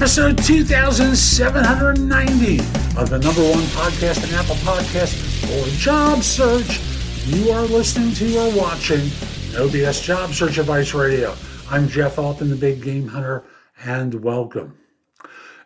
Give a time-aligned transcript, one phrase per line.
[0.00, 2.58] episode 2790
[2.98, 5.12] of the number one podcast in Apple Podcast
[5.44, 6.80] for Job Search.
[7.26, 9.10] You are listening to or watching
[9.52, 11.36] No BS Job Search Advice Radio.
[11.70, 13.44] I'm Jeff Altman, the Big Game Hunter,
[13.84, 14.78] and welcome.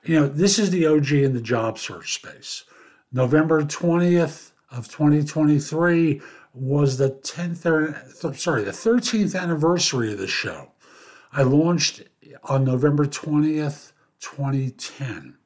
[0.03, 2.65] You know, this is the OG in the job search space.
[3.13, 6.21] November 20th of 2023
[6.53, 8.03] was the 10th, or,
[8.35, 10.73] sorry, the 13th anniversary of the show.
[11.33, 12.03] I launched
[12.43, 13.93] on November 20th,
[14.25, 15.37] 2010.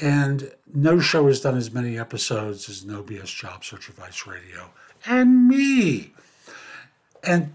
[0.00, 4.70] And no show has done as many episodes as No BS Job Search Advice Radio
[5.04, 6.12] and me.
[7.22, 7.54] And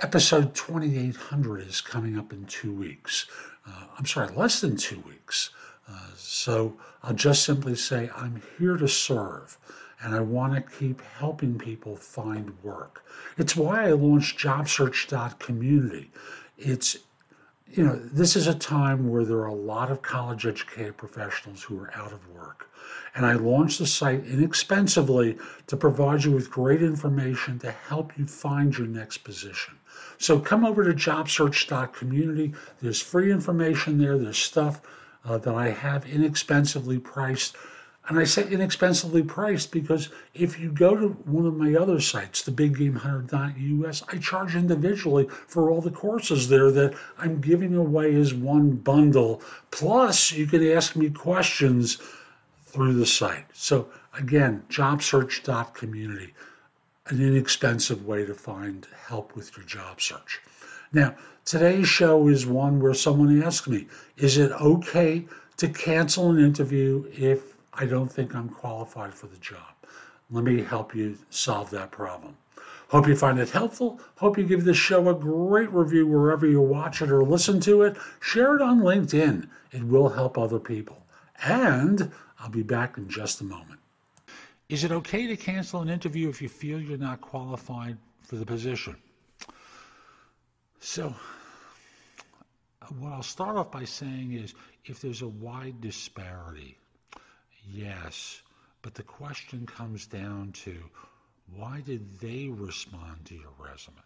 [0.00, 3.26] episode 2800 is coming up in two weeks.
[3.66, 5.50] Uh, I'm sorry, less than two weeks.
[5.88, 9.58] Uh, so I'll just simply say I'm here to serve
[10.02, 13.04] and I want to keep helping people find work.
[13.36, 16.10] It's why I launched JobSearch.community.
[16.56, 16.96] It's
[17.72, 21.62] you know, this is a time where there are a lot of college educated professionals
[21.62, 22.68] who are out of work.
[23.14, 28.26] And I launched the site inexpensively to provide you with great information to help you
[28.26, 29.78] find your next position.
[30.18, 32.54] So come over to jobsearch.community.
[32.82, 34.80] There's free information there, there's stuff
[35.24, 37.56] uh, that I have inexpensively priced
[38.08, 42.42] and I say inexpensively priced because if you go to one of my other sites,
[42.42, 48.72] thebiggamehunter.us, I charge individually for all the courses there that I'm giving away as one
[48.72, 49.42] bundle.
[49.70, 51.98] Plus, you can ask me questions
[52.64, 53.46] through the site.
[53.52, 56.34] So again, jobsearch.community,
[57.06, 60.40] an inexpensive way to find help with your job search.
[60.92, 65.26] Now, today's show is one where someone asked me, is it okay
[65.58, 69.74] to cancel an interview if I don't think I'm qualified for the job.
[70.30, 72.36] Let me help you solve that problem.
[72.88, 74.00] Hope you find it helpful.
[74.16, 77.82] Hope you give this show a great review wherever you watch it or listen to
[77.82, 77.96] it.
[78.18, 79.48] Share it on LinkedIn.
[79.70, 81.06] It will help other people.
[81.44, 83.78] And I'll be back in just a moment.
[84.68, 88.46] Is it okay to cancel an interview if you feel you're not qualified for the
[88.46, 88.96] position?
[90.80, 91.14] So,
[92.98, 96.76] what I'll start off by saying is if there's a wide disparity
[97.72, 98.42] Yes,
[98.82, 100.90] but the question comes down to
[101.54, 104.02] why did they respond to your resume?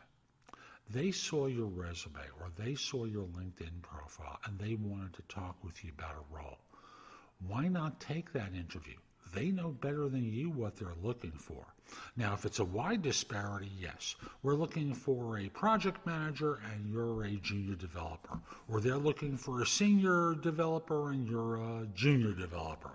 [0.91, 5.57] They saw your resume or they saw your LinkedIn profile and they wanted to talk
[5.65, 6.59] with you about a role.
[7.47, 8.97] Why not take that interview?
[9.33, 11.65] They know better than you what they're looking for.
[12.19, 14.15] Now, if it's a wide disparity, yes.
[14.43, 18.39] We're looking for a project manager and you're a junior developer.
[18.69, 22.93] Or they're looking for a senior developer and you're a junior developer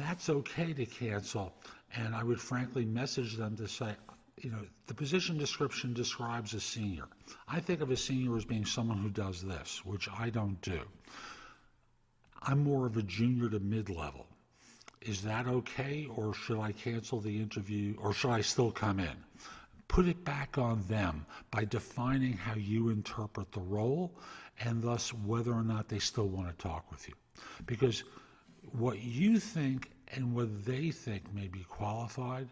[0.00, 1.54] that's okay to cancel.
[1.96, 3.92] And I would frankly message them to say,
[4.40, 7.04] you know, the position description describes a senior.
[7.48, 10.80] I think of a senior as being someone who does this, which I don't do.
[12.42, 14.26] I'm more of a junior to mid level.
[15.02, 19.16] Is that okay, or should I cancel the interview, or should I still come in?
[19.88, 24.14] Put it back on them by defining how you interpret the role
[24.60, 27.14] and thus whether or not they still want to talk with you.
[27.66, 28.04] Because
[28.72, 32.48] what you think and what they think may be qualified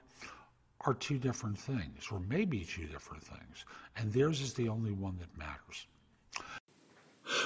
[0.82, 3.64] are two different things, or maybe two different things,
[3.96, 5.86] and theirs is the only one that matters.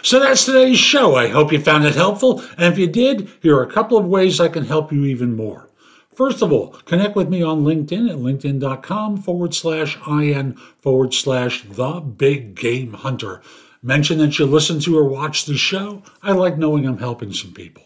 [0.03, 1.17] So that's today's show.
[1.17, 4.07] I hope you found it helpful, and if you did, here are a couple of
[4.07, 5.71] ways I can help you even more.
[6.15, 11.63] First of all, connect with me on LinkedIn at linkedin.com forward slash IN forward slash
[11.63, 13.41] the big game hunter.
[13.83, 16.03] Mention that you listen to or watch the show.
[16.23, 17.85] I like knowing I'm helping some people.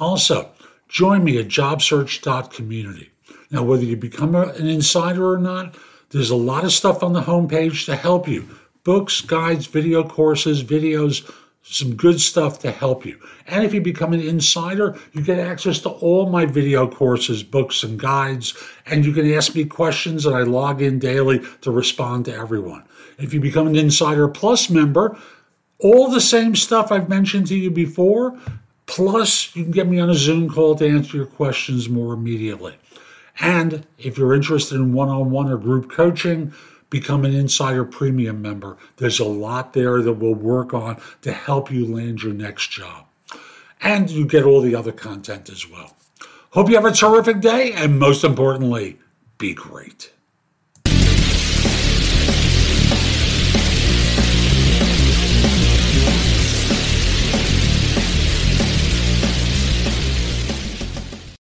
[0.00, 0.50] Also,
[0.88, 3.10] join me at jobsearch.community.
[3.50, 5.76] Now, whether you become a, an insider or not,
[6.10, 8.48] there's a lot of stuff on the homepage to help you
[8.82, 11.30] books, guides, video courses, videos,
[11.62, 13.20] some good stuff to help you.
[13.46, 17.82] And if you become an insider, you get access to all my video courses, books,
[17.82, 18.54] and guides,
[18.86, 22.84] and you can ask me questions, and I log in daily to respond to everyone.
[23.18, 25.18] If you become an Insider Plus member,
[25.78, 28.38] all the same stuff I've mentioned to you before,
[28.90, 32.76] Plus, you can get me on a Zoom call to answer your questions more immediately.
[33.38, 36.52] And if you're interested in one on one or group coaching,
[36.90, 38.76] become an Insider Premium member.
[38.96, 43.06] There's a lot there that we'll work on to help you land your next job.
[43.80, 45.96] And you get all the other content as well.
[46.50, 48.98] Hope you have a terrific day, and most importantly,
[49.38, 50.10] be great.